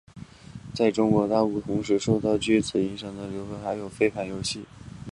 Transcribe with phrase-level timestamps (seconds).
[0.73, 4.65] 在中国大陆同时受此剧影响而流行的还有飞盘游戏。